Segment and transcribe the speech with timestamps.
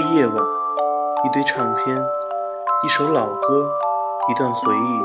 [0.00, 0.44] 夜晚，
[1.24, 1.96] 一堆唱片，
[2.84, 3.68] 一首老歌，
[4.28, 5.00] 一段回忆。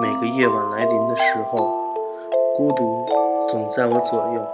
[0.00, 1.68] 每个夜晚来临的时候，
[2.56, 3.06] 孤独
[3.48, 4.46] 总在我左右。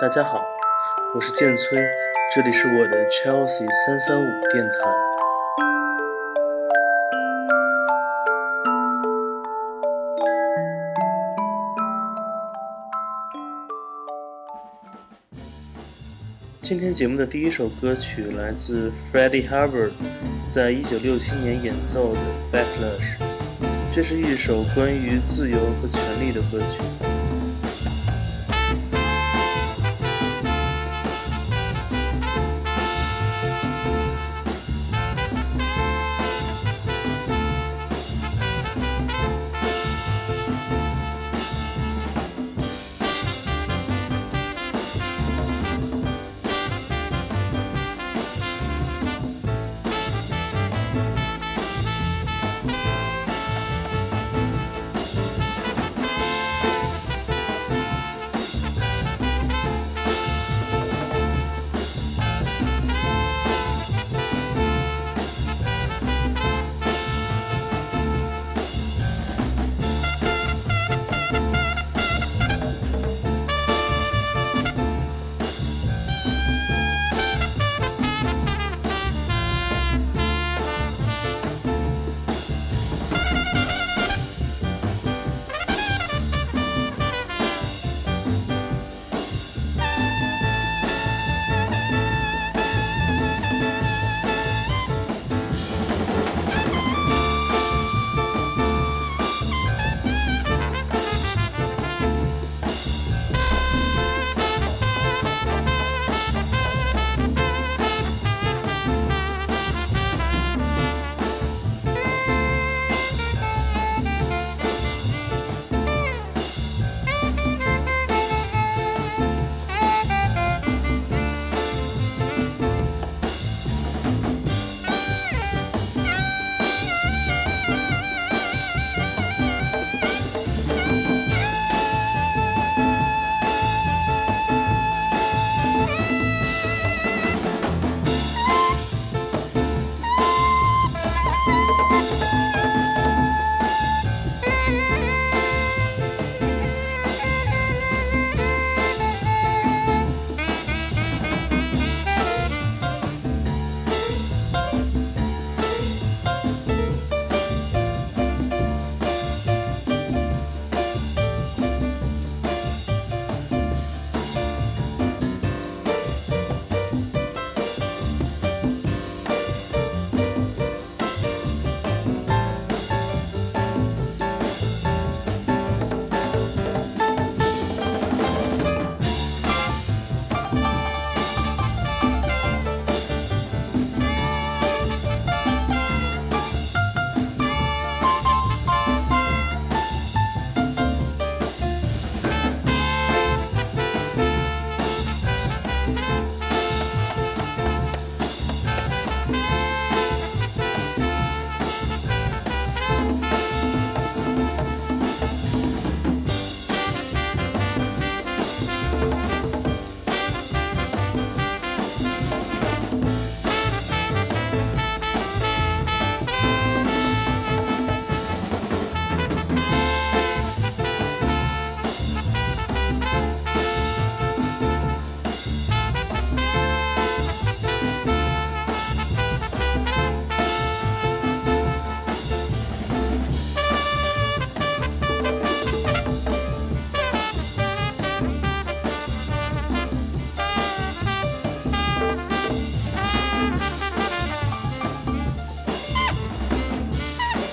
[0.00, 0.40] 大家好，
[1.14, 1.78] 我是建崔，
[2.34, 5.27] 这里是我的 Chelsea 三三五电台。
[16.98, 19.92] 节目的第一首歌曲来自 Freddie Hubbard，
[20.50, 22.18] 在一九六七年演奏的
[22.52, 23.20] 《Backlash》，
[23.94, 26.82] 这是一首关于自由和权利的歌曲。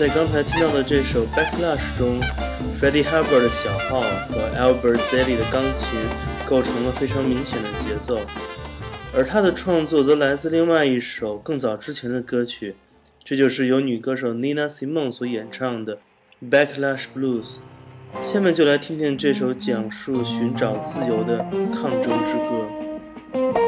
[0.07, 2.21] 在刚才听到的这首《Backlash》中
[2.79, 5.97] ，Freddie Hubbard 的小号和 Albert Daly 的钢琴
[6.45, 8.19] 构成了非常明显的节奏，
[9.15, 12.75] 而他的创作则来自另外一首更早之前的歌曲，
[13.23, 15.97] 这就是由女歌手 Nina Simone 所演唱的
[16.51, 17.57] 《Backlash Blues》。
[18.23, 21.39] 下面就来听听这首讲述寻找自由的
[21.73, 23.64] 抗争之歌。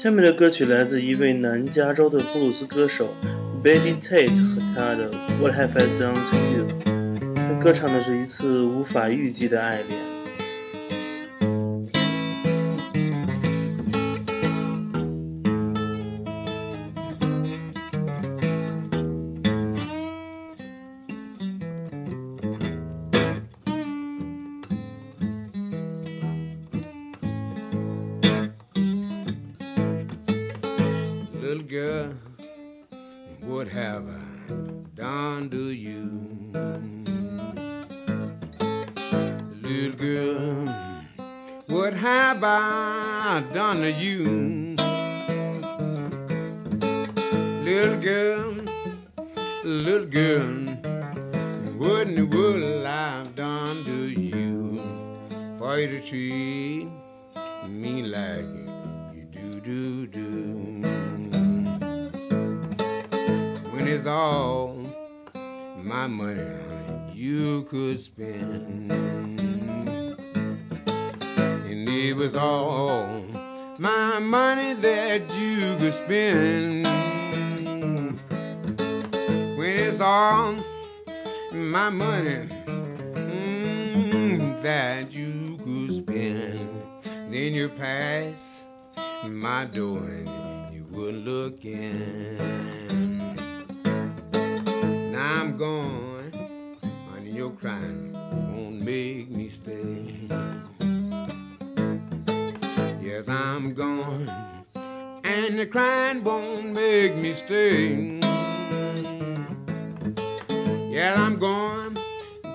[0.00, 3.12] 下面的歌曲来自一位南加州的布鲁斯歌手
[3.64, 5.10] Baby Tate 和他的
[5.40, 6.68] 《What Have I Done to You》。
[7.34, 10.07] 他歌唱的是一次无法预计的爱恋。
[39.78, 40.74] good girl,
[41.68, 44.74] what have I done to you?
[47.62, 48.56] Little girl,
[49.64, 50.50] little girl,
[51.78, 54.82] what in the world I've done to you
[55.60, 56.88] for you to treat
[57.68, 58.50] me like
[59.14, 60.82] you do do do
[63.70, 64.74] when it's all
[65.76, 66.68] my money
[67.14, 69.37] you could spend
[72.18, 73.22] was all
[73.78, 76.84] my money that you could spend.
[79.56, 80.56] When it's all
[81.52, 82.48] my money
[83.14, 88.64] mm, that you could spend, then you pass
[89.24, 92.67] my door and you would look in.
[105.68, 108.20] Crying won't make me stay.
[110.90, 111.98] Yeah, I'm gone,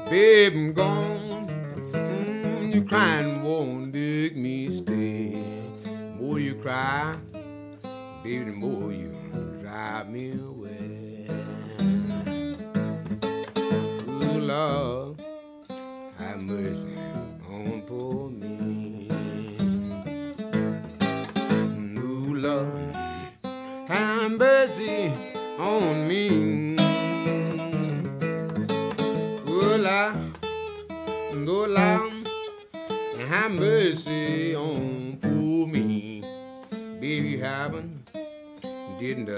[0.09, 1.47] babe, I'm gone.
[1.93, 3.32] Mm, you crying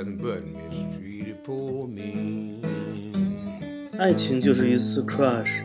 [0.05, 2.61] did nothing but mistreated poor me.
[3.97, 5.63] 爱情就是一次 crush。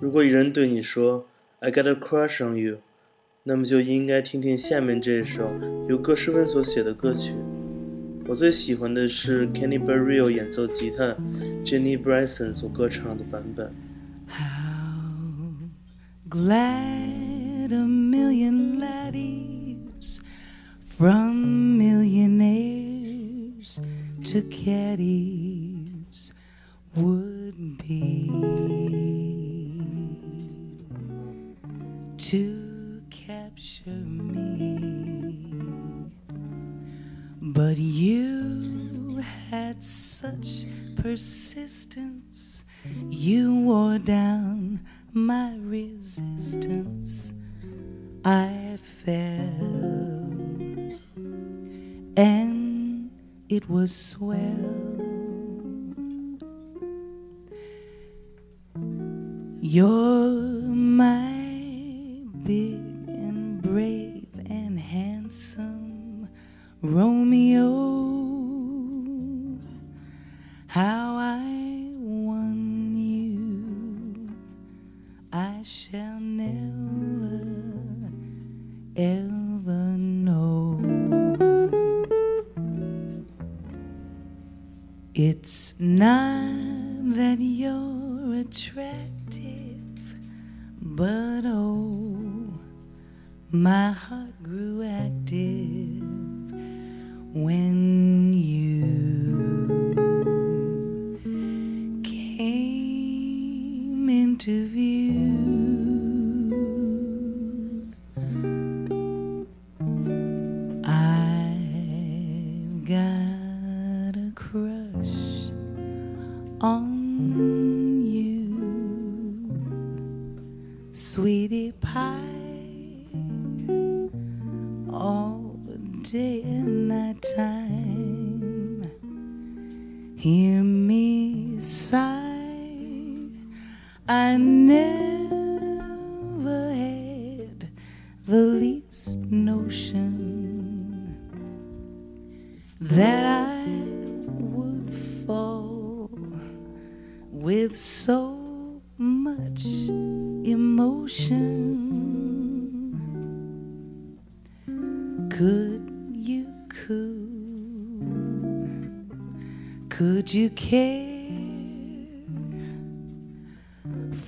[0.00, 1.26] 如果一人对你说
[1.60, 2.78] "I got a crush on you"，
[3.44, 5.50] 那么就应该听听下面这首
[5.88, 7.32] 由歌诗温所写的歌曲。
[8.26, 11.16] 我最喜欢的是 Kenny Barrio 演奏吉他
[11.64, 13.74] ，Jenny Bryson 所歌唱的版本。
[14.28, 15.70] How
[16.28, 20.20] glad a million laddies
[20.86, 21.31] from
[24.32, 26.32] to caddies
[26.96, 28.30] would be
[32.16, 34.80] to capture me.
[37.42, 40.64] But you had such
[40.96, 42.64] persistence,
[43.10, 44.80] you wore down
[45.12, 47.34] my resistance.
[48.24, 49.58] I fell,
[52.16, 52.51] and
[53.52, 54.38] it was swell.
[59.60, 60.21] You're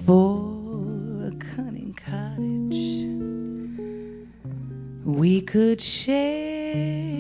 [0.07, 3.07] for a cunning cottage?
[5.05, 7.14] We could share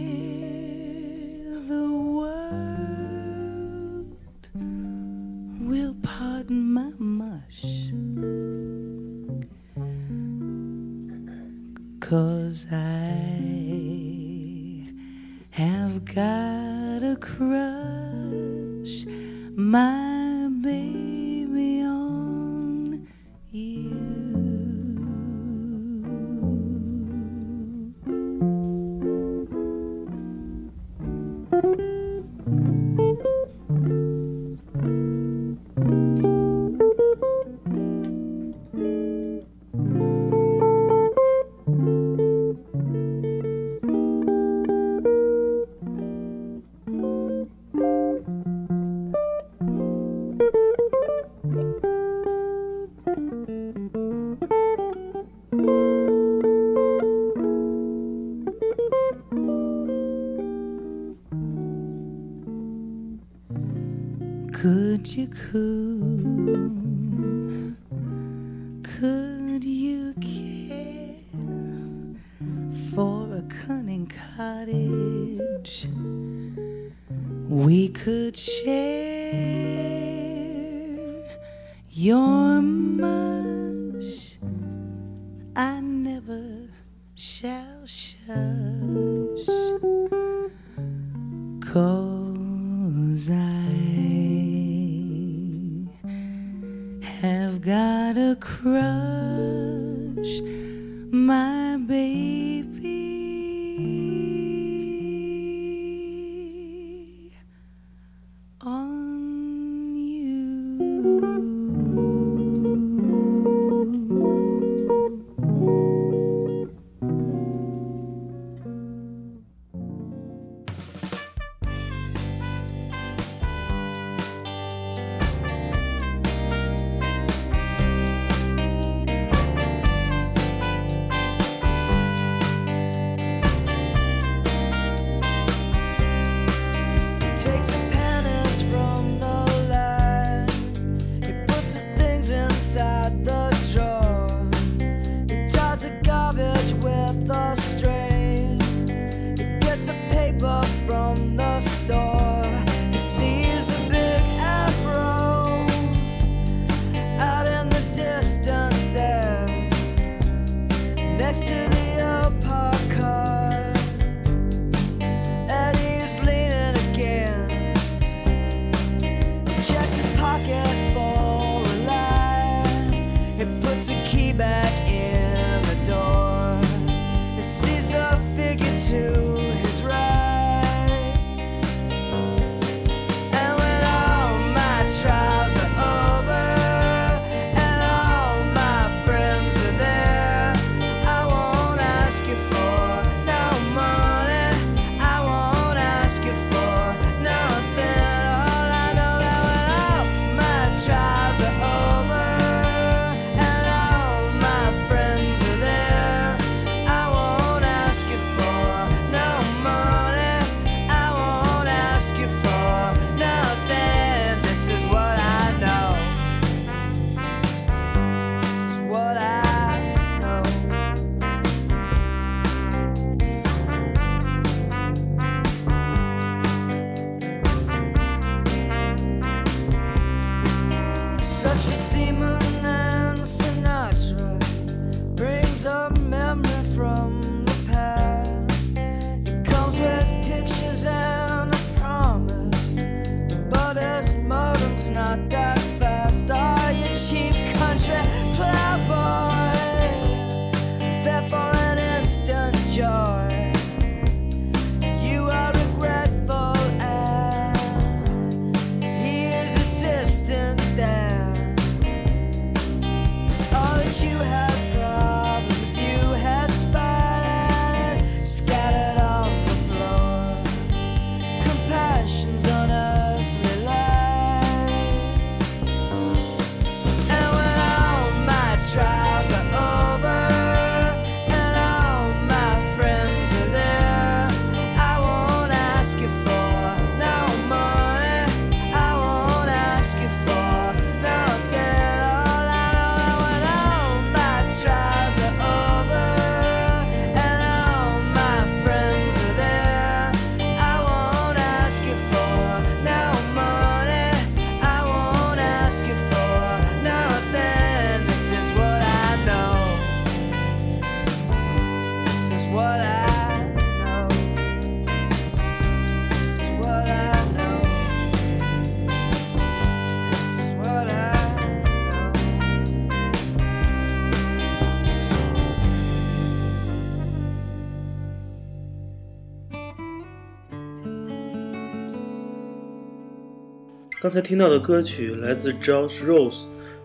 [334.04, 336.44] 刚才听到的歌曲来自 Josh Rose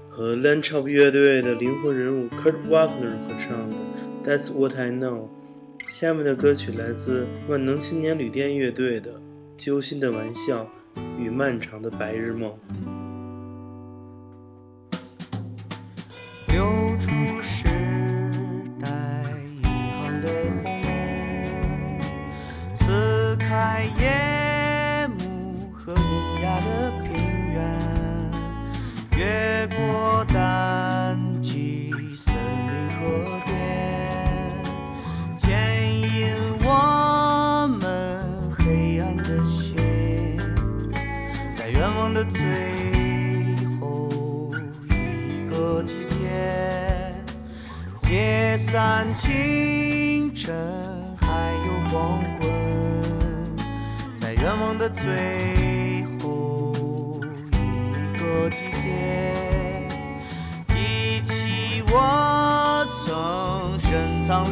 [0.09, 3.75] 和 l a n c h o p 乐队的灵魂人物 Kurt Wagner 合唱的
[4.23, 5.27] That's What I Know。
[5.89, 9.11] 下面的歌曲来自万能青年旅店乐队的
[9.57, 10.71] 《揪心的玩笑
[11.19, 12.51] 与漫长的白日梦》。
[54.49, 55.03] 难忘的最
[56.19, 56.73] 后
[57.51, 59.87] 一个季节
[60.69, 64.51] 记起我曾深藏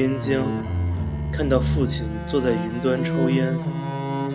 [0.00, 0.42] 边疆，
[1.30, 3.54] 看到父亲坐在云端抽烟。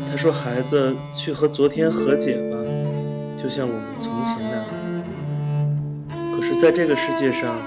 [0.08, 2.58] 他说：“孩子，去和昨天和解吧，
[3.36, 4.64] 就像我们从前那样。”
[6.38, 7.58] 可是，在这个世界上，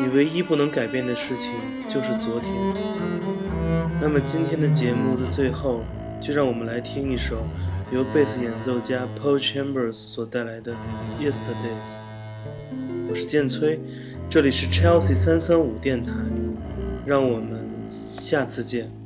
[0.00, 1.52] 你唯一不能改变的事情
[1.88, 2.54] 就是昨天。
[4.00, 5.80] 那么，今天的节目的最后，
[6.20, 7.38] 就让我们来听一首
[7.90, 10.72] 由贝斯演奏家 Paul Chambers 所带来的
[11.20, 11.74] 《Yesterday》。
[13.10, 13.80] 我是建崔，
[14.30, 16.12] 这里是 Chelsea 三三五电台，
[17.08, 18.97] 让我们下次见。